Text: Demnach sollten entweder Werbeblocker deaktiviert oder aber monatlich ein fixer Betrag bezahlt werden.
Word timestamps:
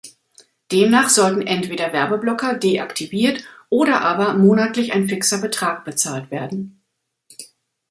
Demnach 0.71 1.09
sollten 1.09 1.43
entweder 1.43 1.93
Werbeblocker 1.93 2.55
deaktiviert 2.57 3.43
oder 3.69 4.01
aber 4.01 4.33
monatlich 4.33 4.93
ein 4.93 5.07
fixer 5.07 5.37
Betrag 5.37 5.85
bezahlt 5.85 6.31
werden. 6.31 6.81